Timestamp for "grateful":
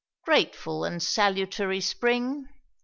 0.23-0.83